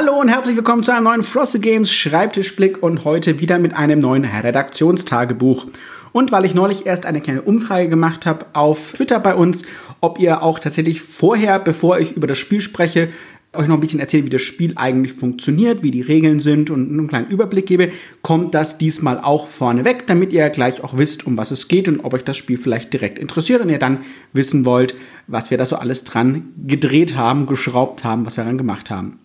[0.00, 3.98] Hallo und herzlich willkommen zu einem neuen Frosted Games Schreibtischblick und heute wieder mit einem
[3.98, 5.66] neuen Redaktionstagebuch.
[6.12, 9.64] Und weil ich neulich erst eine kleine Umfrage gemacht habe auf Twitter bei uns,
[10.00, 13.08] ob ihr auch tatsächlich vorher, bevor ich über das Spiel spreche,
[13.52, 16.92] euch noch ein bisschen erzählen, wie das Spiel eigentlich funktioniert, wie die Regeln sind und
[16.92, 17.90] einen kleinen Überblick gebe,
[18.22, 22.04] kommt das diesmal auch vorneweg, damit ihr gleich auch wisst, um was es geht und
[22.04, 23.98] ob euch das Spiel vielleicht direkt interessiert und ihr dann
[24.32, 24.94] wissen wollt,
[25.26, 29.18] was wir da so alles dran gedreht haben, geschraubt haben, was wir daran gemacht haben.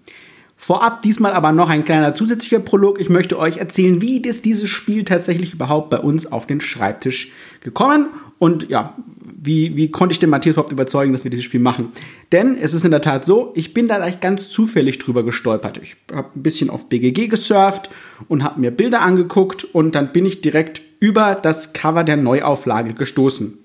[0.64, 2.98] Vorab diesmal aber noch ein kleiner zusätzlicher Prolog.
[2.98, 7.34] Ich möchte euch erzählen, wie ist dieses Spiel tatsächlich überhaupt bei uns auf den Schreibtisch
[7.60, 8.08] gekommen
[8.40, 11.92] und ja, wie, wie konnte ich den Matthias überhaupt überzeugen, dass wir dieses Spiel machen?
[12.32, 15.80] Denn es ist in der Tat so, ich bin da gleich ganz zufällig drüber gestolpert.
[15.82, 17.90] Ich habe ein bisschen auf BGG gesurft
[18.30, 22.94] und habe mir Bilder angeguckt und dann bin ich direkt über das Cover der Neuauflage
[22.94, 23.58] gestoßen.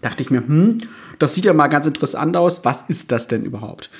[0.00, 0.78] Dachte ich mir, hm,
[1.18, 2.64] das sieht ja mal ganz interessant aus.
[2.64, 3.90] Was ist das denn überhaupt?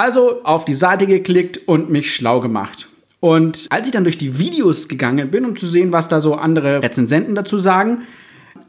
[0.00, 2.88] Also auf die Seite geklickt und mich schlau gemacht.
[3.20, 6.36] Und als ich dann durch die Videos gegangen bin, um zu sehen, was da so
[6.36, 8.04] andere Rezensenten dazu sagen,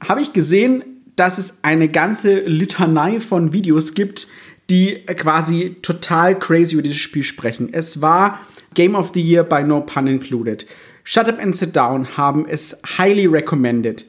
[0.05, 0.83] habe ich gesehen,
[1.15, 4.27] dass es eine ganze Litanei von Videos gibt,
[4.69, 7.69] die quasi total crazy über dieses Spiel sprechen.
[7.71, 8.41] Es war
[8.73, 10.67] Game of the Year by No Pun Included.
[11.05, 14.03] Shut Up and Sit Down haben es highly recommended.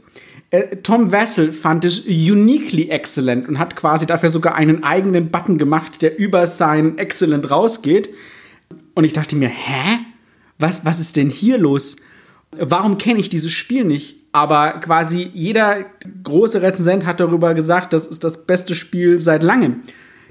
[0.52, 5.58] Äh, Tom Wessel fand es uniquely excellent und hat quasi dafür sogar einen eigenen Button
[5.58, 8.10] gemacht, der über sein Excellent rausgeht.
[8.94, 9.98] Und ich dachte mir, hä?
[10.58, 11.96] Was, was ist denn hier los?
[12.52, 14.16] Warum kenne ich dieses Spiel nicht?
[14.32, 15.86] Aber quasi jeder
[16.22, 19.80] große Rezensent hat darüber gesagt, das ist das beste Spiel seit langem.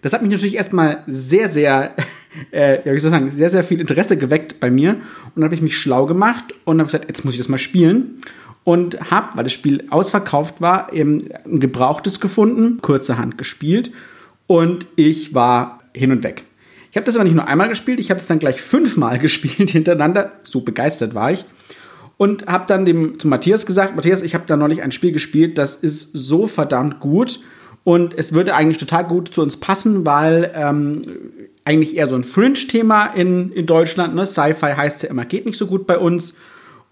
[0.03, 1.95] Das hat mich natürlich erstmal sehr, sehr,
[2.52, 4.94] äh, ja, wie soll ich sagen, sehr, sehr viel Interesse geweckt bei mir.
[4.94, 7.58] Und dann habe ich mich schlau gemacht und habe gesagt, jetzt muss ich das mal
[7.58, 8.19] spielen
[8.64, 13.92] und habe, weil das Spiel ausverkauft war, eben ein gebrauchtes gefunden, kurzerhand gespielt
[14.48, 16.44] und ich war hin und weg.
[16.92, 19.70] Ich habe das aber nicht nur einmal gespielt, ich habe es dann gleich fünfmal gespielt
[19.70, 21.45] hintereinander, so begeistert war ich.
[22.17, 25.58] Und habe dann dem zu Matthias gesagt, Matthias, ich habe da neulich ein Spiel gespielt,
[25.58, 27.39] das ist so verdammt gut
[27.83, 31.02] und es würde eigentlich total gut zu uns passen, weil ähm,
[31.66, 34.27] eigentlich eher so ein Fringe-Thema in, in Deutschland, ne?
[34.27, 36.38] Sci-Fi heißt ja immer, geht nicht so gut bei uns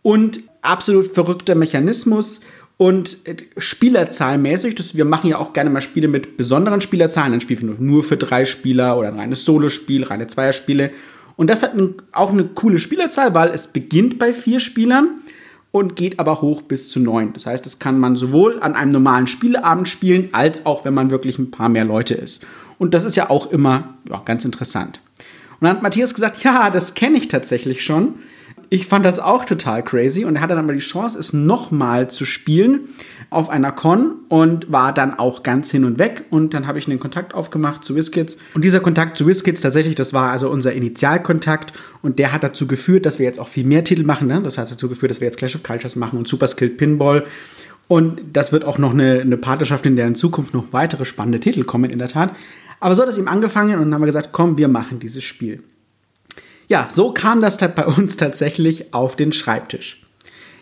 [0.01, 2.41] und absolut verrückter Mechanismus
[2.77, 3.17] und
[3.57, 7.75] Spielerzahlmäßig, das, wir machen ja auch gerne mal Spiele mit besonderen Spielerzahlen, dann spielen wir
[7.77, 10.91] nur für drei Spieler oder ein reines Solospiel, reine Zweierspiele.
[11.35, 11.73] Und das hat
[12.13, 15.21] auch eine coole Spielerzahl, weil es beginnt bei vier Spielern
[15.71, 17.33] und geht aber hoch bis zu neun.
[17.33, 21.11] Das heißt, das kann man sowohl an einem normalen Spieleabend spielen, als auch wenn man
[21.11, 22.45] wirklich ein paar mehr Leute ist.
[22.77, 25.01] Und das ist ja auch immer ja, ganz interessant.
[25.59, 28.15] Und dann hat Matthias gesagt, ja, das kenne ich tatsächlich schon
[28.71, 32.09] ich fand das auch total crazy und er hatte dann mal die Chance, es nochmal
[32.09, 32.89] zu spielen
[33.31, 36.25] auf einer Con und war dann auch ganz hin und weg.
[36.29, 38.37] Und dann habe ich einen Kontakt aufgemacht zu WizKids.
[38.53, 42.67] Und dieser Kontakt zu WizKids tatsächlich, das war also unser Initialkontakt und der hat dazu
[42.67, 44.27] geführt, dass wir jetzt auch viel mehr Titel machen.
[44.27, 44.41] Ne?
[44.43, 47.25] Das hat dazu geführt, dass wir jetzt Clash of Cultures machen und Super Skilled Pinball.
[47.87, 51.39] Und das wird auch noch eine, eine Partnerschaft, in der in Zukunft noch weitere spannende
[51.39, 52.35] Titel kommen, in der Tat.
[52.79, 55.23] Aber so hat es ihm angefangen und dann haben wir gesagt, komm, wir machen dieses
[55.23, 55.63] Spiel.
[56.69, 60.03] Ja, so kam das bei uns tatsächlich auf den Schreibtisch.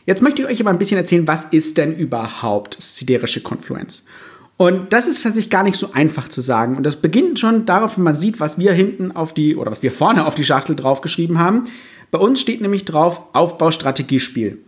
[0.06, 4.06] Jetzt möchte ich euch aber ein bisschen erzählen, was ist denn überhaupt siderische Konfluenz?
[4.56, 6.78] Und das ist tatsächlich gar nicht so einfach zu sagen.
[6.78, 9.84] Und das beginnt schon darauf, wenn man sieht, was wir hinten auf die, oder was
[9.84, 11.63] wir vorne auf die Schachtel draufgeschrieben haben.
[12.09, 14.59] Bei uns steht nämlich drauf Aufbaustrategiespiel.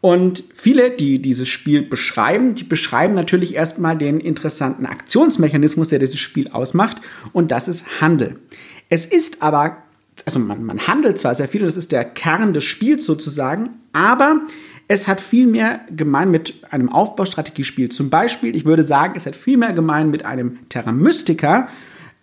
[0.00, 6.20] Und viele, die dieses Spiel beschreiben, die beschreiben natürlich erstmal den interessanten Aktionsmechanismus, der dieses
[6.20, 6.98] Spiel ausmacht.
[7.32, 8.38] Und das ist Handel.
[8.88, 9.78] Es ist aber
[10.26, 14.42] also man, man handelt zwar sehr viel, das ist der Kern des Spiels sozusagen, aber
[14.88, 17.88] es hat viel mehr gemein mit einem Aufbaustrategiespiel.
[17.88, 21.68] Zum Beispiel, ich würde sagen, es hat viel mehr gemein mit einem Terra Mystica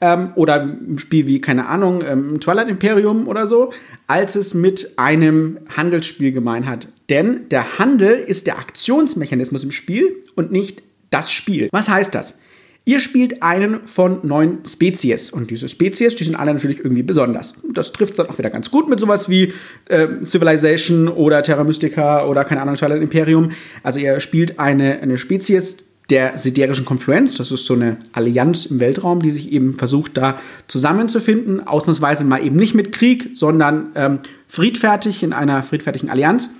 [0.01, 3.73] ähm, oder einem Spiel wie, keine Ahnung, ähm, Twilight Imperium oder so,
[4.07, 6.87] als es mit einem Handelsspiel gemein hat.
[7.09, 11.69] Denn der Handel ist der Aktionsmechanismus im Spiel und nicht das Spiel.
[11.71, 12.39] Was heißt das?
[12.85, 17.53] Ihr spielt einen von neun Spezies und diese Spezies, die sind alle natürlich irgendwie besonders.
[17.73, 19.53] Das trifft dann auch wieder ganz gut mit sowas wie
[19.85, 23.51] äh, Civilization oder Terra Mystica oder keine Ahnung, Twilight Imperium.
[23.83, 25.77] Also ihr spielt eine, eine Spezies
[26.09, 30.39] der siderischen Konfluenz, das ist so eine Allianz im Weltraum, die sich eben versucht, da
[30.67, 31.65] zusammenzufinden.
[31.65, 34.19] Ausnahmsweise mal eben nicht mit Krieg, sondern ähm,
[34.49, 36.55] friedfertig in einer friedfertigen Allianz.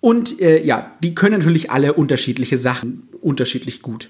[0.00, 4.08] Und äh, ja, die können natürlich alle unterschiedliche Sachen unterschiedlich gut.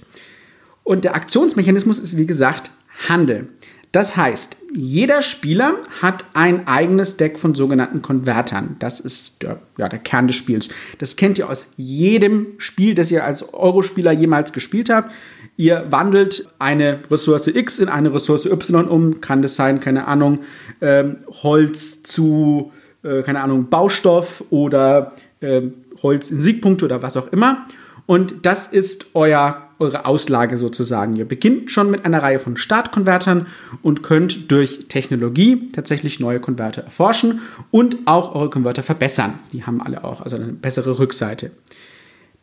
[0.85, 2.71] Und der Aktionsmechanismus ist, wie gesagt,
[3.09, 3.49] Handel.
[3.93, 8.77] Das heißt, jeder Spieler hat ein eigenes Deck von sogenannten Konvertern.
[8.79, 10.71] Das ist der, ja, der Kern des Spiels.
[10.99, 15.13] Das kennt ihr aus jedem Spiel, das ihr als Eurospieler jemals gespielt habt.
[15.59, 19.21] Ihr wandelt eine Ressource X in eine Ressource Y um.
[19.21, 20.39] Kann das sein, keine Ahnung,
[20.81, 25.61] ähm, Holz zu, äh, keine Ahnung, Baustoff oder äh,
[26.03, 27.67] Holz in Siegpunkte oder was auch immer.
[28.07, 31.17] Und das ist euer, eure Auslage sozusagen.
[31.17, 33.47] Ihr beginnt schon mit einer Reihe von Startkonvertern
[33.83, 37.41] und könnt durch Technologie tatsächlich neue Konverter erforschen
[37.71, 39.35] und auch eure Konverter verbessern.
[39.53, 41.51] Die haben alle auch also eine bessere Rückseite.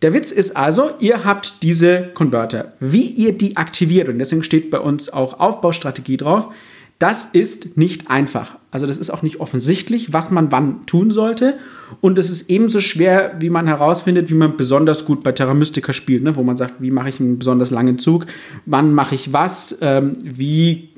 [0.02, 2.74] Der Witz ist also, ihr habt diese Konverter.
[2.80, 6.54] Wie ihr die aktiviert, und deswegen steht bei uns auch Aufbaustrategie drauf,
[7.00, 8.58] das ist nicht einfach.
[8.72, 11.58] Also das ist auch nicht offensichtlich, was man wann tun sollte.
[12.02, 15.94] Und es ist ebenso schwer, wie man herausfindet, wie man besonders gut bei Terra Mystica
[15.94, 16.36] spielt, ne?
[16.36, 18.26] wo man sagt, wie mache ich einen besonders langen Zug,
[18.66, 20.90] wann mache ich was, ähm, wie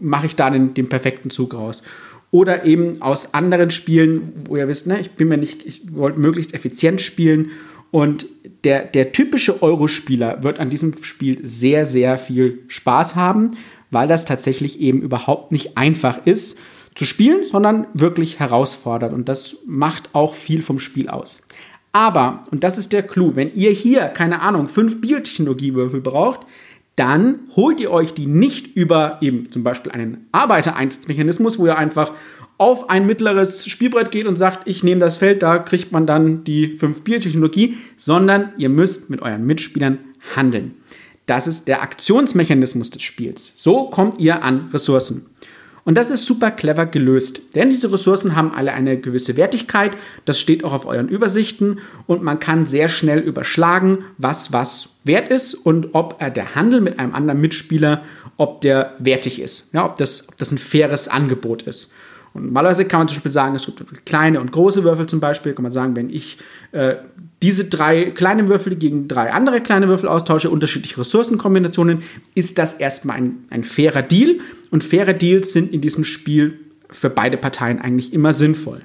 [0.00, 1.82] mache ich da den, den perfekten Zug raus.
[2.30, 6.18] Oder eben aus anderen Spielen, wo ihr wisst, ne, ich bin mir nicht, ich wollte
[6.18, 7.50] möglichst effizient spielen.
[7.90, 8.24] Und
[8.64, 13.56] der, der typische Eurospieler wird an diesem Spiel sehr, sehr viel Spaß haben,
[13.92, 16.58] weil das tatsächlich eben überhaupt nicht einfach ist
[16.94, 19.12] zu spielen, sondern wirklich herausfordert.
[19.12, 21.42] Und das macht auch viel vom Spiel aus.
[21.92, 26.40] Aber, und das ist der Clou, wenn ihr hier, keine Ahnung, fünf Biotechnologiewürfel braucht,
[26.96, 32.12] dann holt ihr euch die nicht über eben zum Beispiel einen Arbeitereinsatzmechanismus, wo ihr einfach
[32.58, 36.44] auf ein mittleres Spielbrett geht und sagt, ich nehme das Feld, da kriegt man dann
[36.44, 39.98] die fünf Biotechnologie, sondern ihr müsst mit euren Mitspielern
[40.36, 40.76] handeln.
[41.32, 43.54] Das ist der Aktionsmechanismus des Spiels.
[43.56, 45.30] So kommt ihr an Ressourcen.
[45.82, 49.92] Und das ist super clever gelöst, denn diese Ressourcen haben alle eine gewisse Wertigkeit,
[50.26, 55.30] das steht auch auf euren Übersichten und man kann sehr schnell überschlagen, was was wert
[55.30, 58.02] ist und ob der Handel mit einem anderen Mitspieler,
[58.36, 61.92] ob der wertig ist, ja, ob, das, ob das ein faires Angebot ist.
[62.34, 65.52] Und normalerweise kann man zum Beispiel sagen, es gibt kleine und große Würfel zum Beispiel.
[65.52, 66.38] Kann man sagen, wenn ich
[66.72, 66.96] äh,
[67.42, 72.02] diese drei kleinen Würfel gegen drei andere kleine Würfel austausche, unterschiedliche Ressourcenkombinationen,
[72.34, 74.38] ist das erstmal ein, ein fairer Deal.
[74.70, 76.58] Und faire Deals sind in diesem Spiel
[76.90, 78.82] für beide Parteien eigentlich immer sinnvoll.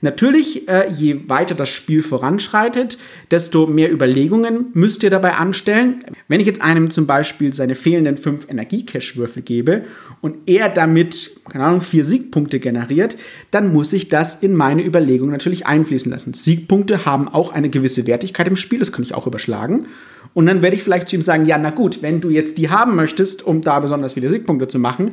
[0.00, 2.98] Natürlich, äh, je weiter das Spiel voranschreitet,
[3.32, 6.04] desto mehr Überlegungen müsst ihr dabei anstellen.
[6.28, 9.84] Wenn ich jetzt einem zum Beispiel seine fehlenden fünf Energie-Cache-Würfel gebe
[10.20, 13.16] und er damit, keine Ahnung, vier Siegpunkte generiert,
[13.50, 16.32] dann muss ich das in meine Überlegungen natürlich einfließen lassen.
[16.32, 19.86] Siegpunkte haben auch eine gewisse Wertigkeit im Spiel, das kann ich auch überschlagen.
[20.32, 22.70] Und dann werde ich vielleicht zu ihm sagen, ja, na gut, wenn du jetzt die
[22.70, 25.12] haben möchtest, um da besonders viele Siegpunkte zu machen,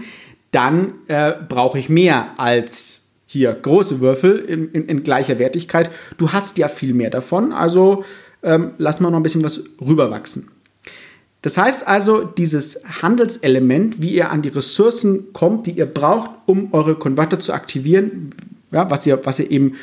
[0.51, 3.04] dann äh, brauche ich mehr als
[3.35, 5.89] hier große Würfel in, in, in, gleicher Wertigkeit.
[6.17, 8.03] Du hast ja viel mehr davon, also
[8.43, 10.49] ähm, lass mal noch ein bisschen was rüberwachsen.
[11.41, 16.73] Das heißt also, dieses Handelselement, wie ihr an die Ressourcen kommt, die ihr braucht, um
[16.73, 18.31] eure Konverter zu aktivieren,
[18.71, 19.73] ja, was, ihr, was ihr eben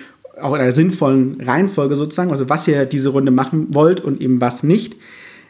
[0.41, 4.41] auch in einer sinnvollen Reihenfolge sozusagen, also was ihr diese Runde machen wollt und eben
[4.41, 4.97] was nicht,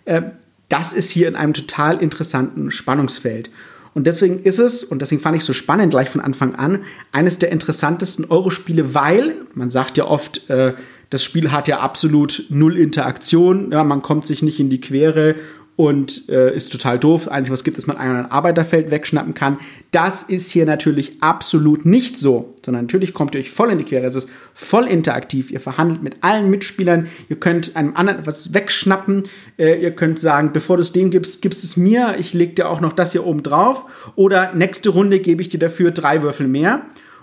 [0.05, 0.23] äh,
[0.69, 3.51] das ist hier in einem total interessanten Spannungsfeld.
[3.94, 6.81] Und deswegen ist es, und deswegen fand ich es so spannend gleich von Anfang an,
[7.12, 10.75] eines der interessantesten Eurospiele, weil man sagt ja oft, äh,
[11.11, 15.35] das Spiel hat ja absolut null Interaktion, ja, man kommt sich nicht in die Quere
[15.77, 17.29] und äh, ist total doof.
[17.29, 19.59] Eigentlich was gibt, dass man ein Arbeiterfeld wegschnappen kann.
[19.91, 23.85] Das ist hier natürlich absolut nicht so, sondern natürlich kommt ihr euch voll in die
[23.85, 24.05] Quere.
[24.05, 25.51] Es ist voll interaktiv.
[25.51, 27.09] Ihr verhandelt mit allen Mitspielern.
[27.29, 29.25] Ihr könnt einem anderen etwas wegschnappen.
[29.59, 32.17] Äh, ihr könnt sagen, bevor du es dem gibst, gibst es mir.
[32.19, 34.13] Ich leg dir auch noch das hier oben drauf.
[34.15, 36.82] Oder nächste Runde gebe ich dir dafür drei Würfel mehr.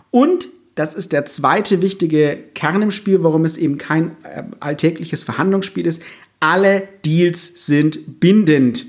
[0.10, 5.24] Und das ist der zweite wichtige Kern im Spiel, warum es eben kein äh, alltägliches
[5.24, 6.02] Verhandlungsspiel ist
[6.40, 8.86] alle Deals sind bindend.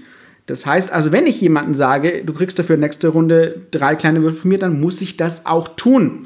[0.47, 4.41] Das heißt also, wenn ich jemanden sage, du kriegst dafür nächste Runde drei kleine Würfel
[4.41, 6.23] von mir, dann muss ich das auch tun.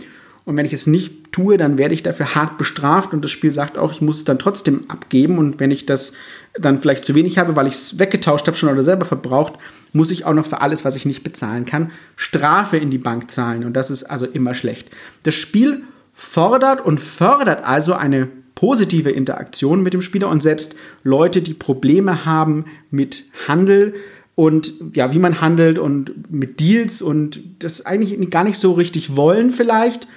[0.47, 3.50] Und wenn ich es nicht tue, dann werde ich dafür hart bestraft und das Spiel
[3.50, 5.38] sagt auch, ich muss es dann trotzdem abgeben.
[5.38, 6.12] Und wenn ich das
[6.54, 9.54] dann vielleicht zu wenig habe, weil ich es weggetauscht habe schon oder selber verbraucht,
[9.93, 13.31] muss ich auch noch für alles, was ich nicht bezahlen kann, Strafe in die Bank
[13.31, 13.64] zahlen.
[13.64, 14.90] Und das ist also immer schlecht.
[15.23, 21.42] Das Spiel fordert und fördert also eine positive Interaktion mit dem Spieler und selbst Leute,
[21.42, 23.94] die Probleme haben mit Handel
[24.34, 29.16] und ja, wie man handelt und mit Deals und das eigentlich gar nicht so richtig
[29.16, 30.08] wollen vielleicht,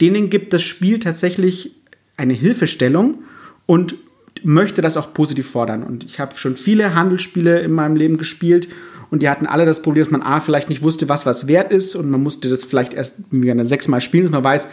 [0.00, 1.76] denen gibt das Spiel tatsächlich
[2.16, 3.22] eine Hilfestellung
[3.66, 3.94] und
[4.42, 5.82] möchte das auch positiv fordern.
[5.82, 8.68] Und ich habe schon viele Handelsspiele in meinem Leben gespielt
[9.10, 11.70] und die hatten alle das Problem, dass man A, vielleicht nicht wusste, was was wert
[11.70, 14.68] ist und man musste das vielleicht erst sechsmal spielen, dass man weiß,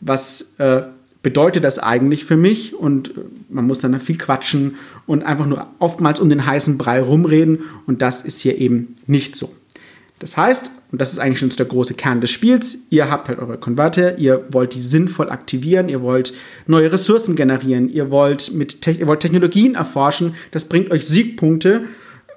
[0.00, 0.82] was äh,
[1.24, 2.76] bedeutet das eigentlich für mich?
[2.76, 4.76] Und äh, man muss dann viel quatschen
[5.06, 7.64] und einfach nur oftmals um den heißen Brei rumreden.
[7.88, 9.52] Und das ist hier eben nicht so.
[10.20, 13.40] Das heißt, und das ist eigentlich schon der große Kern des Spiels, ihr habt halt
[13.40, 16.32] eure Konverter, ihr wollt die sinnvoll aktivieren, ihr wollt
[16.68, 21.82] neue Ressourcen generieren, ihr wollt, mit Te ihr wollt Technologien erforschen, das bringt euch Siegpunkte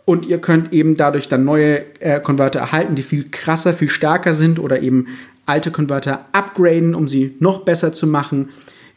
[0.06, 4.34] Und ihr könnt eben dadurch dann neue äh, Konverter erhalten, die viel krasser, viel stärker
[4.34, 5.08] sind oder eben
[5.46, 8.50] alte Konverter upgraden, um sie noch besser zu machen.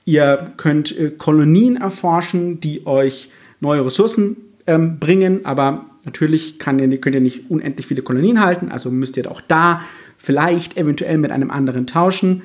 [0.05, 3.31] Ihr könnt äh, Kolonien erforschen, die euch
[3.61, 8.91] neue Ressourcen ähm, bringen, aber natürlich kann könnt ihr nicht unendlich viele Kolonien halten, also
[8.91, 9.83] müsst ihr auch da
[10.19, 12.43] vielleicht eventuell mit einem anderen tauschen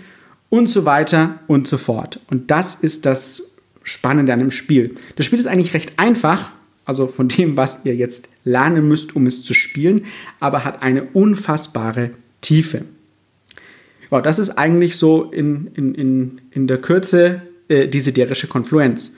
[0.50, 2.20] und so weiter und so fort.
[2.30, 4.96] Und das ist das Spannende an dem Spiel.
[5.16, 6.52] Das Spiel ist eigentlich recht einfach,
[6.86, 10.06] also von dem, was ihr jetzt lernen müsst, um es zu spielen,
[10.40, 12.86] aber hat eine unfassbare Tiefe.
[14.12, 19.18] Ja, das ist eigentlich so in, in, in, in der Kürze äh, die siderische Konfluenz.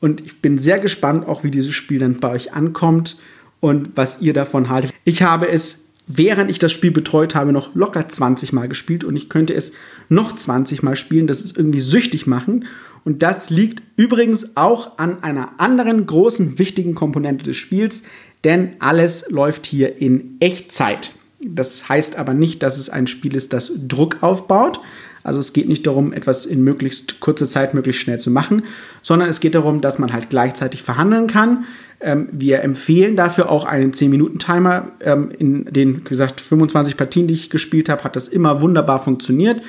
[0.00, 3.16] Und ich bin sehr gespannt, auch wie dieses Spiel dann bei euch ankommt
[3.60, 4.92] und was ihr davon haltet.
[5.04, 9.16] Ich habe es, während ich das Spiel betreut habe, noch locker 20 Mal gespielt und
[9.16, 9.72] ich könnte es
[10.08, 11.26] noch 20 Mal spielen.
[11.26, 12.66] Das ist irgendwie süchtig machen.
[13.04, 18.02] Und das liegt übrigens auch an einer anderen großen, wichtigen Komponente des Spiels,
[18.44, 21.15] denn alles läuft hier in Echtzeit.
[21.40, 24.80] Das heißt aber nicht, dass es ein Spiel ist, das Druck aufbaut,
[25.26, 28.62] also es geht nicht darum, etwas in möglichst kurzer Zeit möglichst schnell zu machen,
[29.02, 31.64] sondern es geht darum, dass man halt gleichzeitig verhandeln kann.
[31.98, 34.92] Ähm, wir empfehlen dafür auch einen 10-Minuten-Timer.
[35.00, 39.02] Ähm, in den, wie gesagt, 25 Partien, die ich gespielt habe, hat das immer wunderbar
[39.02, 39.62] funktioniert.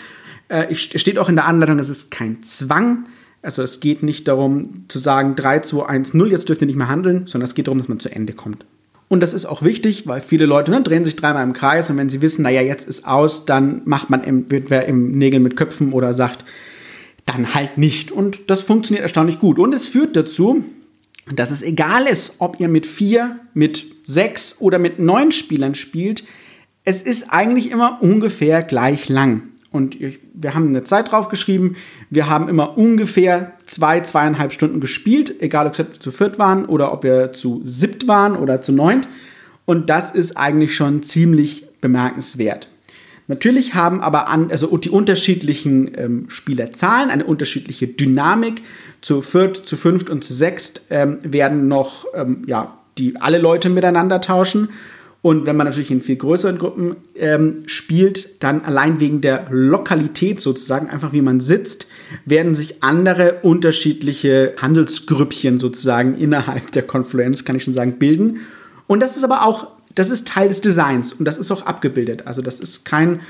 [0.47, 3.07] Äh, es steht auch in der Anleitung, es ist kein Zwang.
[3.41, 6.75] Also es geht nicht darum zu sagen 3, 2, 1, 0, jetzt dürft ihr nicht
[6.75, 8.63] mehr handeln, sondern es geht darum, dass man zu Ende kommt.
[9.09, 11.97] Und das ist auch wichtig, weil viele Leute ne, drehen sich dreimal im Kreis und
[11.97, 15.93] wenn sie wissen, naja, jetzt ist aus, dann macht man wer im Nägel mit Köpfen
[15.93, 16.43] oder sagt,
[17.25, 18.11] dann halt nicht.
[18.11, 19.59] Und das funktioniert erstaunlich gut.
[19.59, 20.63] Und es führt dazu,
[21.33, 26.23] dass es egal ist, ob ihr mit vier, mit sechs oder mit neun Spielern spielt,
[26.83, 29.43] es ist eigentlich immer ungefähr gleich lang.
[29.71, 31.75] Und wir haben eine Zeit drauf geschrieben.
[32.09, 36.93] Wir haben immer ungefähr zwei, zweieinhalb Stunden gespielt, egal ob wir zu viert waren oder
[36.93, 39.07] ob wir zu siebt waren oder zu neunt.
[39.65, 42.69] Und das ist eigentlich schon ziemlich bemerkenswert.
[43.27, 48.61] Natürlich haben aber an, also die unterschiedlichen ähm, Spielerzahlen eine unterschiedliche Dynamik.
[49.01, 53.69] Zu viert, zu fünft und zu sechst ähm, werden noch ähm, ja, die alle Leute
[53.69, 54.69] miteinander tauschen.
[55.21, 60.39] Und wenn man natürlich in viel größeren Gruppen ähm, spielt, dann allein wegen der Lokalität
[60.39, 61.87] sozusagen, einfach wie man sitzt,
[62.25, 68.41] werden sich andere unterschiedliche Handelsgrüppchen sozusagen innerhalb der Confluence, kann ich schon sagen, bilden.
[68.85, 72.27] Und das ist aber auch, das ist Teil des Designs und das ist auch abgebildet.
[72.27, 73.21] Also das ist kein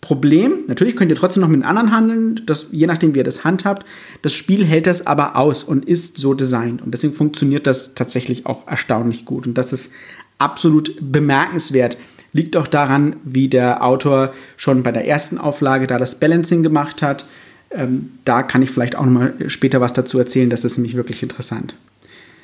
[0.00, 0.64] Problem.
[0.66, 3.84] Natürlich könnt ihr trotzdem noch mit anderen handeln, das, je nachdem, wie ihr das handhabt.
[4.22, 6.82] Das Spiel hält das aber aus und ist so designt.
[6.82, 9.46] Und deswegen funktioniert das tatsächlich auch erstaunlich gut.
[9.46, 9.94] Und das ist
[10.38, 11.96] absolut bemerkenswert.
[12.32, 17.02] Liegt auch daran, wie der Autor schon bei der ersten Auflage da das Balancing gemacht
[17.02, 17.24] hat.
[17.70, 20.50] Ähm, da kann ich vielleicht auch noch mal später was dazu erzählen.
[20.50, 21.74] Das ist nämlich wirklich interessant.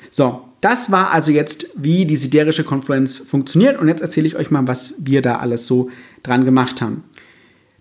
[0.09, 3.79] So, das war also jetzt, wie die siderische Konfluenz funktioniert.
[3.79, 5.89] Und jetzt erzähle ich euch mal, was wir da alles so
[6.23, 7.03] dran gemacht haben.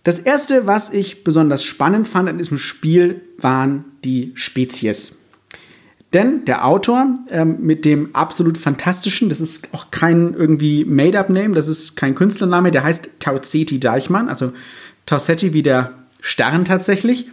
[0.04, 5.18] Das erste, was ich besonders spannend fand in diesem Spiel, waren die Spezies.
[6.12, 11.68] Denn der Autor ähm, mit dem absolut fantastischen, das ist auch kein irgendwie Made-up-Name, das
[11.68, 14.52] ist kein Künstlername, der heißt Tauzeti Deichmann, also
[15.06, 17.28] Tausetti wie der Stern tatsächlich.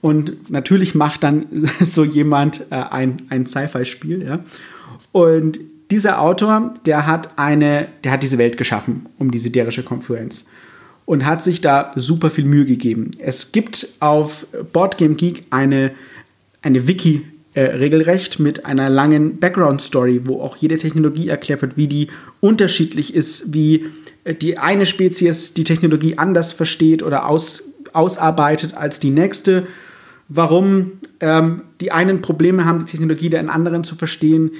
[0.00, 1.46] Und natürlich macht dann
[1.80, 4.40] so jemand äh, ein, ein Sci-Fi-Spiel, ja.
[5.12, 5.58] Und
[5.90, 10.48] dieser Autor, der hat eine, der hat diese Welt geschaffen um die siderische Konfluenz
[11.04, 13.10] und hat sich da super viel Mühe gegeben.
[13.18, 15.92] Es gibt auf Boardgame Geek eine,
[16.62, 21.86] eine Wiki äh, regelrecht mit einer langen Background-Story, wo auch jede Technologie erklärt wird, wie
[21.86, 22.08] die
[22.40, 23.86] unterschiedlich ist, wie
[24.24, 29.66] äh, die eine Spezies die Technologie anders versteht oder aus, ausarbeitet als die nächste,
[30.28, 34.52] warum ähm, die einen Probleme haben, die Technologie der anderen zu verstehen,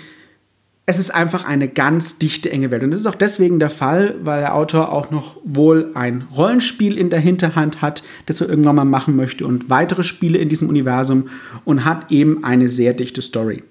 [0.84, 2.82] es ist einfach eine ganz dichte, enge Welt.
[2.82, 6.98] Und das ist auch deswegen der Fall, weil der Autor auch noch wohl ein Rollenspiel
[6.98, 10.68] in der Hinterhand hat, das er irgendwann mal machen möchte und weitere Spiele in diesem
[10.68, 11.28] Universum
[11.64, 13.62] und hat eben eine sehr dichte Story.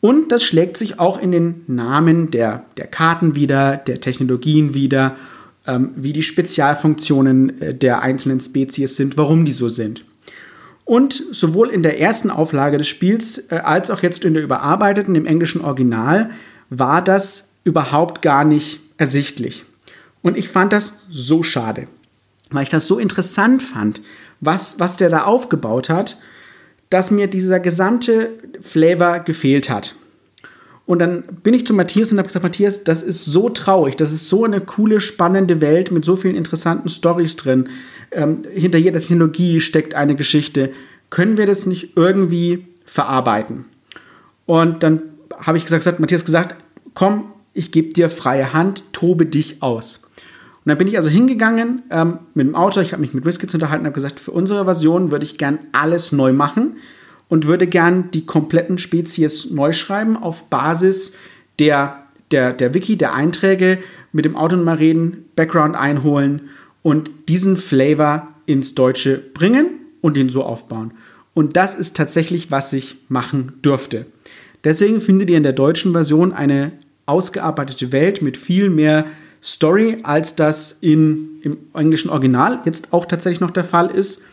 [0.00, 5.16] Und das schlägt sich auch in den Namen der, der Karten wieder, der Technologien wieder,
[5.66, 10.04] ähm, wie die Spezialfunktionen äh, der einzelnen Spezies sind, warum die so sind.
[10.90, 15.14] Und sowohl in der ersten Auflage des Spiels äh, als auch jetzt in der überarbeiteten,
[15.14, 16.30] im englischen Original,
[16.68, 19.64] war das überhaupt gar nicht ersichtlich.
[20.20, 21.86] Und ich fand das so schade,
[22.50, 24.00] weil ich das so interessant fand,
[24.40, 26.18] was, was der da aufgebaut hat,
[26.88, 28.30] dass mir dieser gesamte
[28.60, 29.94] Flavor gefehlt hat.
[30.86, 34.12] Und dann bin ich zu Matthias und habe gesagt, Matthias, das ist so traurig, das
[34.12, 37.68] ist so eine coole, spannende Welt mit so vielen interessanten Stories drin
[38.10, 40.72] ähm, hinter jeder Technologie steckt eine Geschichte.
[41.10, 43.66] Können wir das nicht irgendwie verarbeiten?
[44.46, 45.02] Und dann
[45.38, 46.56] habe ich gesagt, gesagt, Matthias gesagt,
[46.94, 50.10] komm, ich gebe dir freie Hand, tobe dich aus.
[50.64, 53.54] Und dann bin ich also hingegangen ähm, mit dem Autor, ich habe mich mit Whiskits
[53.54, 56.76] unterhalten und habe gesagt, für unsere Version würde ich gern alles neu machen
[57.30, 61.16] und würde gern die kompletten Spezies neu schreiben auf Basis
[61.58, 63.78] der, der, der Wiki, der Einträge,
[64.12, 66.50] mit dem reden, Background einholen
[66.82, 69.66] und diesen Flavor ins Deutsche bringen
[70.00, 70.92] und ihn so aufbauen.
[71.32, 74.06] Und das ist tatsächlich, was ich machen durfte.
[74.64, 76.72] Deswegen findet ihr in der deutschen Version eine
[77.06, 79.06] ausgearbeitete Welt mit viel mehr
[79.42, 84.24] Story, als das in, im englischen Original jetzt auch tatsächlich noch der Fall ist.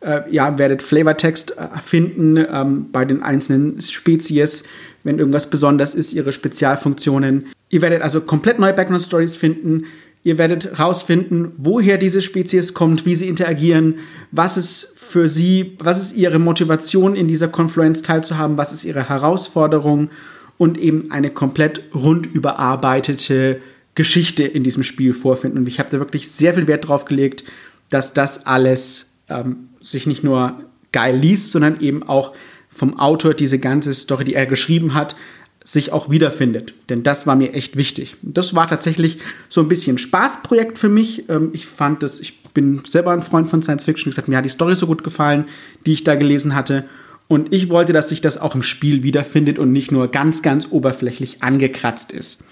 [0.00, 4.64] Äh, ja, werdet Flavortext äh, finden ähm, bei den einzelnen Spezies,
[5.02, 7.46] wenn irgendwas besonders ist, ihre Spezialfunktionen.
[7.68, 9.86] Ihr werdet also komplett neue Background Stories finden.
[10.22, 13.96] Ihr werdet herausfinden, woher diese Spezies kommt, wie sie interagieren,
[14.30, 19.08] was es für sie, was ist ihre Motivation in dieser Confluence teilzuhaben, was ist ihre
[19.08, 20.10] Herausforderung
[20.58, 23.60] und eben eine komplett rund überarbeitete
[23.94, 25.58] Geschichte in diesem Spiel vorfinden.
[25.58, 27.42] Und ich habe da wirklich sehr viel Wert drauf gelegt,
[27.90, 30.60] dass das alles ähm, sich nicht nur
[30.92, 32.34] geil liest, sondern eben auch
[32.68, 35.16] vom Autor diese ganze Story, die er geschrieben hat,
[35.64, 36.74] sich auch wiederfindet.
[36.88, 38.16] Denn das war mir echt wichtig.
[38.22, 39.18] Das war tatsächlich
[39.48, 41.28] so ein bisschen Spaßprojekt für mich.
[41.28, 44.10] Ähm, ich fand das, ich bin selber ein Freund von Science Fiction.
[44.10, 45.44] Ich gesagt, mir hat die Story so gut gefallen,
[45.84, 46.84] die ich da gelesen hatte.
[47.26, 50.68] Und ich wollte, dass sich das auch im Spiel wiederfindet und nicht nur ganz, ganz
[50.70, 52.44] oberflächlich angekratzt ist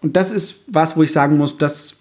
[0.00, 1.98] und das ist was, wo ich sagen muss, das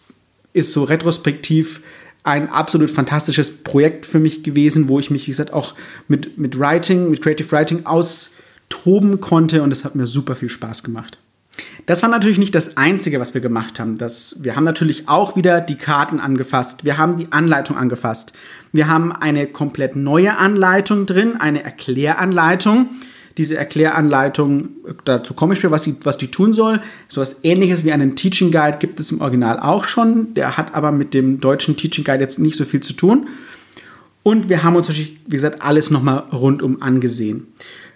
[0.53, 1.81] ist so retrospektiv
[2.27, 5.73] ein absolut fantastisches Projekt für mich gewesen, wo ich mich, wie gesagt, auch
[6.07, 10.83] mit, mit Writing, mit Creative Writing austoben konnte und es hat mir super viel Spaß
[10.83, 11.17] gemacht.
[11.85, 13.97] Das war natürlich nicht das Einzige, was wir gemacht haben.
[13.97, 16.83] Das, wir haben natürlich auch wieder die Karten angefasst.
[16.83, 18.33] Wir haben die Anleitung angefasst.
[18.73, 22.89] Wir haben eine komplett neue Anleitung drin, eine Erkläranleitung
[23.37, 24.69] diese Erkläranleitung,
[25.05, 26.81] dazu komme ich für, was, was die tun soll.
[27.07, 30.33] So etwas ähnliches wie einen Teaching Guide gibt es im Original auch schon.
[30.33, 33.27] Der hat aber mit dem deutschen Teaching Guide jetzt nicht so viel zu tun.
[34.23, 37.47] Und wir haben uns natürlich, wie gesagt, alles nochmal rundum angesehen.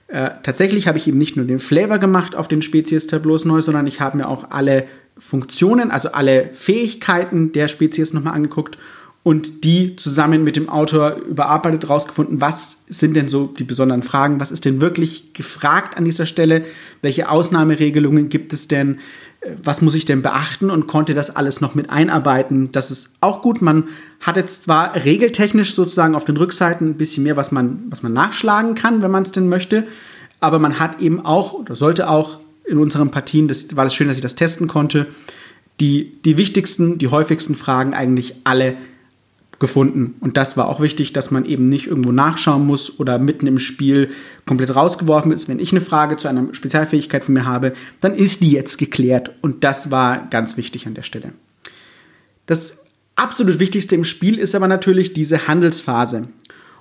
[0.07, 3.87] Äh, tatsächlich habe ich eben nicht nur den Flavor gemacht auf den Spezies-Tableaus neu, sondern
[3.87, 4.85] ich habe mir auch alle
[5.17, 8.77] Funktionen, also alle Fähigkeiten der Spezies nochmal angeguckt
[9.23, 14.39] und die zusammen mit dem Autor überarbeitet, rausgefunden, was sind denn so die besonderen Fragen,
[14.39, 16.65] was ist denn wirklich gefragt an dieser Stelle,
[17.03, 18.97] welche Ausnahmeregelungen gibt es denn,
[19.41, 22.71] äh, was muss ich denn beachten und konnte das alles noch mit einarbeiten.
[22.71, 23.61] Das ist auch gut.
[23.61, 28.01] Man hat jetzt zwar regeltechnisch sozusagen auf den Rückseiten ein bisschen mehr, was man, was
[28.01, 29.85] man nachschlagen kann, wenn man es denn möchte,
[30.39, 34.07] aber man hat eben auch oder sollte auch in unseren Partien, das war das schön,
[34.07, 35.05] dass ich das testen konnte,
[35.79, 38.77] die, die wichtigsten, die häufigsten Fragen eigentlich alle
[39.61, 40.15] gefunden.
[40.19, 43.59] Und das war auch wichtig, dass man eben nicht irgendwo nachschauen muss oder mitten im
[43.59, 44.09] Spiel
[44.45, 45.47] komplett rausgeworfen ist.
[45.47, 47.71] Wenn ich eine Frage zu einer Spezialfähigkeit von mir habe,
[48.01, 49.31] dann ist die jetzt geklärt.
[49.41, 51.31] Und das war ganz wichtig an der Stelle.
[52.47, 56.27] Das absolut Wichtigste im Spiel ist aber natürlich diese Handelsphase.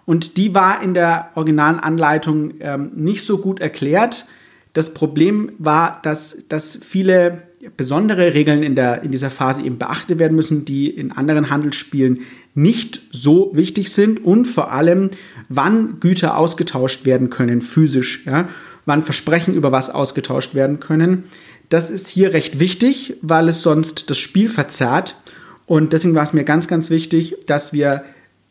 [0.07, 4.25] Und die war in der originalen Anleitung ähm, nicht so gut erklärt.
[4.73, 7.43] Das Problem war, dass, dass viele
[7.77, 12.21] besondere Regeln in, der, in dieser Phase eben beachtet werden müssen, die in anderen Handelsspielen
[12.55, 15.11] nicht so wichtig sind und vor allem,
[15.49, 18.49] wann Güter ausgetauscht werden können, physisch, ja,
[18.87, 21.25] wann Versprechen über was ausgetauscht werden können.
[21.69, 25.17] Das ist hier recht wichtig, weil es sonst das Spiel verzerrt.
[25.67, 28.05] Und deswegen war es mir ganz, ganz wichtig, dass wir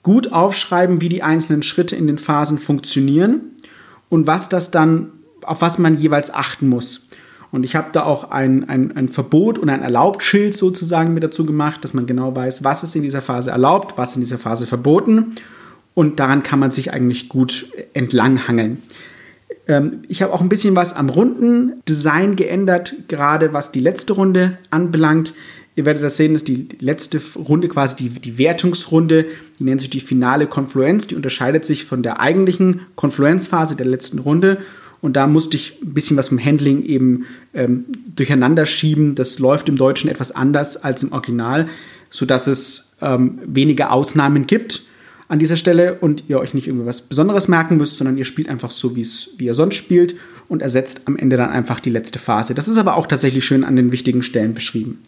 [0.03, 3.41] gut aufschreiben, wie die einzelnen Schritte in den Phasen funktionieren
[4.07, 7.08] und was das dann, auf was man jeweils achten muss.
[7.51, 11.45] Und ich habe da auch ein, ein, ein Verbot und ein Erlaubtschild sozusagen mit dazu
[11.45, 14.67] gemacht, dass man genau weiß, was ist in dieser Phase erlaubt, was in dieser Phase
[14.67, 15.33] verboten.
[15.95, 18.77] Und daran kann man sich eigentlich gut entlanghangeln.
[19.67, 24.57] Ähm, ich habe auch ein bisschen was am Rundendesign geändert, gerade was die letzte Runde
[24.69, 25.33] anbelangt.
[25.75, 29.27] Ihr werdet das sehen, dass die letzte Runde quasi die, die Wertungsrunde,
[29.59, 34.19] die nennt sich die finale Konfluenz, die unterscheidet sich von der eigentlichen Konfluenzphase der letzten
[34.19, 34.57] Runde.
[35.01, 37.85] Und da musste ich ein bisschen was vom Handling eben ähm,
[38.15, 39.15] durcheinander schieben.
[39.15, 41.69] Das läuft im Deutschen etwas anders als im Original,
[42.09, 44.83] sodass es ähm, weniger Ausnahmen gibt
[45.29, 48.71] an dieser Stelle und ihr euch nicht irgendwas Besonderes merken müsst, sondern ihr spielt einfach
[48.71, 49.05] so, wie
[49.45, 50.15] ihr sonst spielt
[50.47, 52.55] und ersetzt am Ende dann einfach die letzte Phase.
[52.55, 55.03] Das ist aber auch tatsächlich schön an den wichtigen Stellen beschrieben.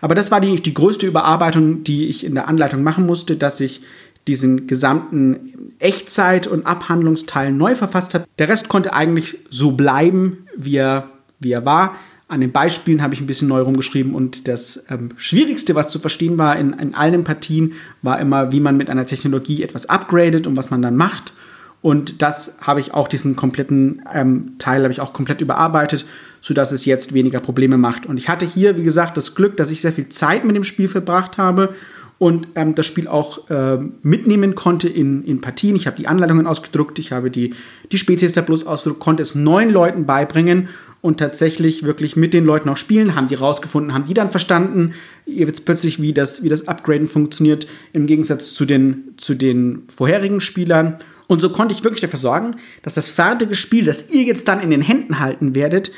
[0.00, 3.60] Aber das war die, die größte Überarbeitung, die ich in der Anleitung machen musste, dass
[3.60, 3.82] ich
[4.26, 8.24] diesen gesamten Echtzeit- und Abhandlungsteil neu verfasst habe.
[8.38, 11.94] Der Rest konnte eigentlich so bleiben, wie er, wie er war.
[12.28, 15.98] An den Beispielen habe ich ein bisschen neu rumgeschrieben und das ähm, Schwierigste, was zu
[15.98, 20.46] verstehen war in, in allen Partien, war immer, wie man mit einer Technologie etwas upgradet
[20.46, 21.34] und was man dann macht.
[21.82, 26.06] Und das habe ich auch, diesen kompletten ähm, Teil habe ich auch komplett überarbeitet,
[26.40, 28.06] sodass es jetzt weniger Probleme macht.
[28.06, 30.64] Und ich hatte hier, wie gesagt, das Glück, dass ich sehr viel Zeit mit dem
[30.64, 31.74] Spiel verbracht habe
[32.22, 35.74] und ähm, das Spiel auch äh, mitnehmen konnte in, in Partien.
[35.74, 37.52] Ich habe die Anleitungen ausgedruckt, ich habe die,
[37.90, 40.68] die Spezies der Plus ausgedruckt, konnte es neun Leuten beibringen
[41.00, 44.92] und tatsächlich wirklich mit den Leuten auch spielen, haben die rausgefunden, haben die dann verstanden,
[45.26, 49.82] ihr wisst plötzlich, wie das, wie das Upgraden funktioniert, im Gegensatz zu den, zu den
[49.88, 50.98] vorherigen Spielern.
[51.26, 54.60] Und so konnte ich wirklich dafür sorgen, dass das fertige Spiel, das ihr jetzt dann
[54.60, 55.90] in den Händen halten werdet,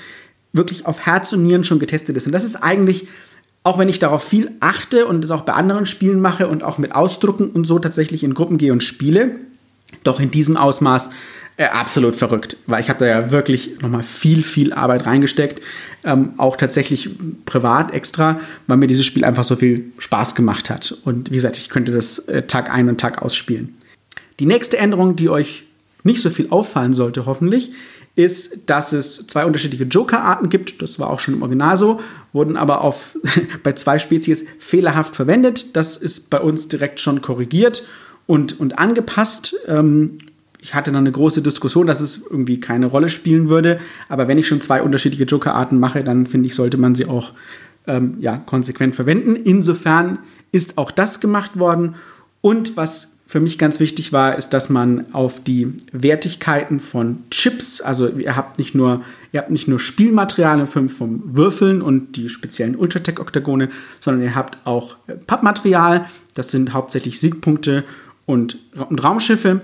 [0.54, 2.24] wirklich auf Herz und Nieren schon getestet ist.
[2.24, 3.08] Und das ist eigentlich
[3.64, 6.78] auch wenn ich darauf viel achte und das auch bei anderen Spielen mache und auch
[6.78, 9.32] mit Ausdrucken und so tatsächlich in Gruppen gehe und spiele,
[10.04, 11.10] doch in diesem Ausmaß
[11.56, 15.62] äh, absolut verrückt, weil ich habe da ja wirklich nochmal viel, viel Arbeit reingesteckt,
[16.04, 17.08] ähm, auch tatsächlich
[17.46, 20.94] privat extra, weil mir dieses Spiel einfach so viel Spaß gemacht hat.
[21.04, 23.76] Und wie gesagt, ich könnte das äh, Tag ein und Tag ausspielen.
[24.40, 25.62] Die nächste Änderung, die euch
[26.02, 27.70] nicht so viel auffallen sollte, hoffentlich,
[28.16, 30.80] ist, dass es zwei unterschiedliche Joker-Arten gibt.
[30.82, 32.00] Das war auch schon im Original so,
[32.32, 33.16] wurden aber auf,
[33.62, 35.76] bei zwei Spezies fehlerhaft verwendet.
[35.76, 37.86] Das ist bei uns direkt schon korrigiert
[38.26, 39.56] und, und angepasst.
[39.66, 40.18] Ähm,
[40.60, 43.80] ich hatte dann eine große Diskussion, dass es irgendwie keine Rolle spielen würde.
[44.08, 47.32] Aber wenn ich schon zwei unterschiedliche Joker-Arten mache, dann finde ich, sollte man sie auch
[47.86, 49.36] ähm, ja, konsequent verwenden.
[49.36, 50.18] Insofern
[50.52, 51.96] ist auch das gemacht worden.
[52.40, 57.80] Und was für mich ganz wichtig war, ist, dass man auf die Wertigkeiten von Chips,
[57.80, 62.14] also ihr habt nicht nur, ihr habt nicht nur Spielmaterial in Form von Würfeln und
[62.14, 63.70] die speziellen Ultratech-Oktagone,
[64.00, 64.94] sondern ihr habt auch
[65.26, 67.82] Pappmaterial, das sind hauptsächlich Siegpunkte
[68.24, 68.56] und,
[68.88, 69.62] und Raumschiffe.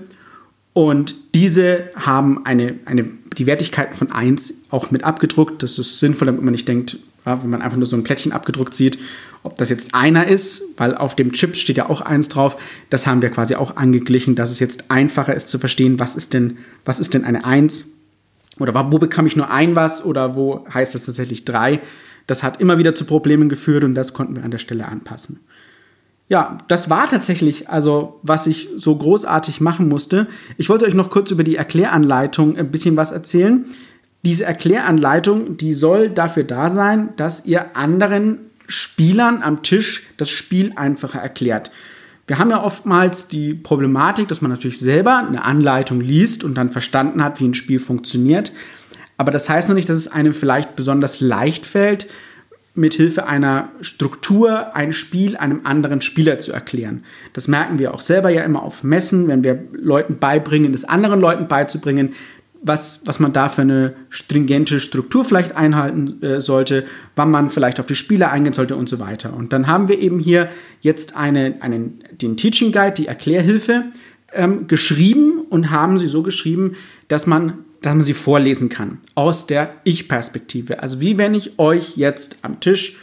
[0.73, 3.05] Und diese haben eine, eine,
[3.37, 5.63] die Wertigkeiten von 1 auch mit abgedruckt.
[5.63, 8.33] Das ist sinnvoll, damit man nicht denkt, ja, wenn man einfach nur so ein Plättchen
[8.33, 8.99] abgedruckt sieht,
[9.43, 12.57] ob das jetzt einer ist, weil auf dem Chip steht ja auch eins drauf,
[12.89, 16.33] das haben wir quasi auch angeglichen, dass es jetzt einfacher ist zu verstehen, was ist
[16.33, 17.91] denn, was ist denn eine 1
[18.59, 21.79] oder wo bekam ich nur ein was oder wo heißt es tatsächlich drei.
[22.27, 25.39] Das hat immer wieder zu Problemen geführt und das konnten wir an der Stelle anpassen.
[26.29, 30.27] Ja, das war tatsächlich also, was ich so großartig machen musste.
[30.57, 33.65] Ich wollte euch noch kurz über die Erkläranleitung ein bisschen was erzählen.
[34.23, 40.73] Diese Erkläranleitung, die soll dafür da sein, dass ihr anderen Spielern am Tisch das Spiel
[40.75, 41.71] einfacher erklärt.
[42.27, 46.69] Wir haben ja oftmals die Problematik, dass man natürlich selber eine Anleitung liest und dann
[46.69, 48.53] verstanden hat, wie ein Spiel funktioniert.
[49.17, 52.07] Aber das heißt noch nicht, dass es einem vielleicht besonders leicht fällt,
[52.73, 57.03] mit Hilfe einer Struktur ein Spiel einem anderen Spieler zu erklären.
[57.33, 61.19] Das merken wir auch selber ja immer auf Messen, wenn wir Leuten beibringen, es anderen
[61.19, 62.13] Leuten beizubringen,
[62.61, 67.79] was, was man da für eine stringente Struktur vielleicht einhalten äh, sollte, wann man vielleicht
[67.79, 69.35] auf die Spieler eingehen sollte und so weiter.
[69.35, 70.49] Und dann haben wir eben hier
[70.81, 73.85] jetzt eine, einen, den Teaching Guide, die Erklärhilfe,
[74.33, 76.75] ähm, geschrieben und haben sie so geschrieben,
[77.07, 80.81] dass man, dass man sie vorlesen kann aus der Ich-Perspektive.
[80.81, 82.97] Also wie wenn ich euch jetzt am Tisch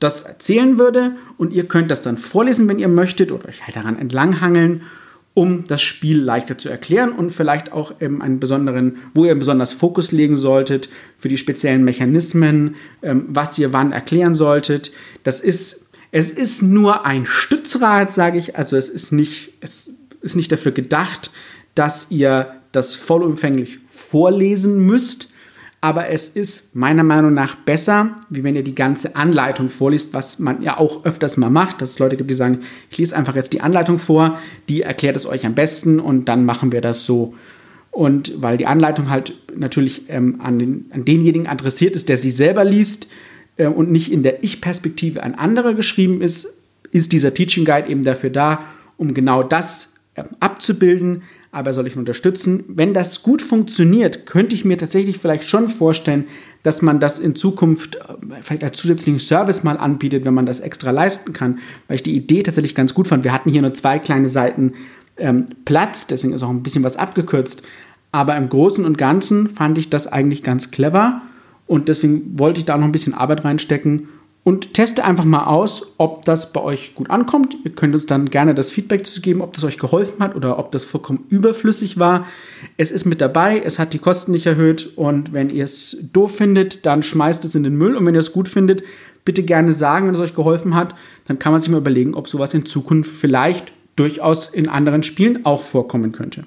[0.00, 3.76] das erzählen würde und ihr könnt das dann vorlesen, wenn ihr möchtet oder euch halt
[3.76, 4.82] daran entlanghangeln
[5.36, 9.74] um das Spiel leichter zu erklären und vielleicht auch ähm, einen besonderen, wo ihr besonders
[9.74, 14.92] Fokus legen solltet für die speziellen Mechanismen, ähm, was ihr wann erklären solltet.
[15.24, 18.56] Das ist, es ist nur ein Stützrad, sage ich.
[18.56, 19.90] Also es ist nicht, es
[20.22, 21.30] ist nicht dafür gedacht,
[21.74, 25.28] dass ihr das vollumfänglich vorlesen müsst
[25.80, 30.38] aber es ist meiner Meinung nach besser, wie wenn ihr die ganze Anleitung vorliest, was
[30.38, 32.60] man ja auch öfters mal macht, dass es Leute gibt, die sagen,
[32.90, 36.44] ich lese einfach jetzt die Anleitung vor, die erklärt es euch am besten und dann
[36.44, 37.34] machen wir das so.
[37.90, 42.30] Und weil die Anleitung halt natürlich ähm, an, den, an denjenigen adressiert ist, der sie
[42.30, 43.08] selber liest
[43.56, 46.58] äh, und nicht in der Ich-Perspektive an andere geschrieben ist,
[46.90, 48.64] ist dieser Teaching Guide eben dafür da,
[48.96, 51.22] um genau das äh, abzubilden,
[51.56, 52.64] aber soll ich unterstützen.
[52.68, 56.26] Wenn das gut funktioniert, könnte ich mir tatsächlich vielleicht schon vorstellen,
[56.62, 58.00] dass man das in Zukunft äh,
[58.42, 62.14] vielleicht als zusätzlichen Service mal anbietet, wenn man das extra leisten kann, weil ich die
[62.14, 63.24] Idee tatsächlich ganz gut fand.
[63.24, 64.74] Wir hatten hier nur zwei kleine Seiten
[65.16, 67.62] ähm, Platz, deswegen ist auch ein bisschen was abgekürzt.
[68.12, 71.22] Aber im Großen und Ganzen fand ich das eigentlich ganz clever
[71.66, 74.08] und deswegen wollte ich da noch ein bisschen Arbeit reinstecken
[74.46, 77.56] und teste einfach mal aus, ob das bei euch gut ankommt.
[77.64, 80.60] Ihr könnt uns dann gerne das Feedback zu geben, ob das euch geholfen hat oder
[80.60, 82.28] ob das vollkommen überflüssig war.
[82.76, 86.36] Es ist mit dabei, es hat die Kosten nicht erhöht und wenn ihr es doof
[86.36, 88.84] findet, dann schmeißt es in den Müll und wenn ihr es gut findet,
[89.24, 90.94] bitte gerne sagen, wenn es euch geholfen hat.
[91.26, 95.44] Dann kann man sich mal überlegen, ob sowas in Zukunft vielleicht durchaus in anderen Spielen
[95.44, 96.44] auch vorkommen könnte.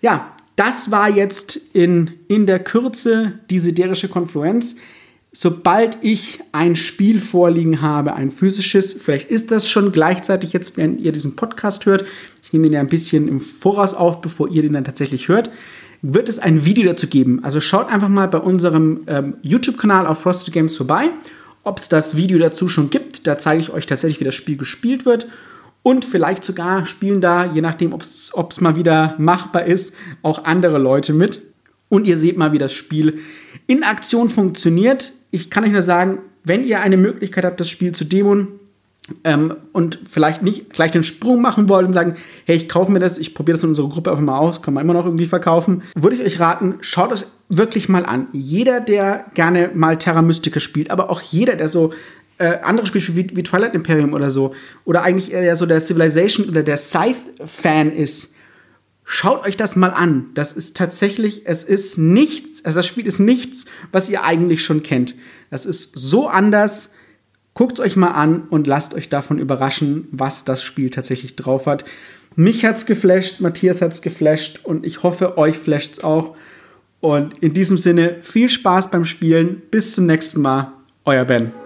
[0.00, 4.76] Ja, das war jetzt in, in der Kürze die siderische Konfluenz
[5.32, 10.98] sobald ich ein Spiel vorliegen habe, ein physisches, vielleicht ist das schon gleichzeitig jetzt, wenn
[10.98, 12.04] ihr diesen Podcast hört.
[12.42, 15.50] ich nehme ihn ja ein bisschen im Voraus auf, bevor ihr den dann tatsächlich hört,
[16.02, 17.44] wird es ein Video dazu geben.
[17.44, 21.10] Also schaut einfach mal bei unserem ähm, YouTube-Kanal auf Frosted Games vorbei,
[21.62, 23.26] ob es das Video dazu schon gibt.
[23.26, 25.28] Da zeige ich euch tatsächlich, wie das Spiel gespielt wird.
[25.82, 30.78] Und vielleicht sogar spielen da, je nachdem, ob es mal wieder machbar ist, auch andere
[30.78, 31.40] Leute mit.
[31.88, 33.20] Und ihr seht mal, wie das Spiel
[33.66, 35.12] in Aktion funktioniert.
[35.30, 38.60] Ich kann euch nur sagen, wenn ihr eine Möglichkeit habt, das Spiel zu demon,
[39.24, 42.14] ähm, und vielleicht nicht gleich den Sprung machen wollt und sagen,
[42.44, 44.74] hey, ich kaufe mir das, ich probiere das in unserer Gruppe einfach mal aus, kann
[44.74, 48.28] man immer noch irgendwie verkaufen, würde ich euch raten, schaut es wirklich mal an.
[48.32, 51.92] Jeder, der gerne mal Terra Mystica spielt, aber auch jeder, der so
[52.38, 56.48] äh, andere Spiele wie, wie Twilight Imperium oder so, oder eigentlich eher so der Civilization
[56.48, 58.36] oder der Scythe-Fan ist,
[59.10, 60.30] schaut euch das mal an.
[60.34, 64.82] Das ist tatsächlich, es ist nichts, also das Spiel ist nichts, was ihr eigentlich schon
[64.82, 65.14] kennt.
[65.50, 66.90] Das ist so anders,
[67.54, 71.84] Guckt euch mal an und lasst euch davon überraschen, was das Spiel tatsächlich drauf hat.
[72.36, 76.36] Mich hat's geflasht, Matthias hat's geflasht und ich hoffe, euch flasht's auch.
[77.00, 79.62] Und in diesem Sinne viel Spaß beim Spielen.
[79.70, 80.72] Bis zum nächsten Mal.
[81.04, 81.59] Euer Ben.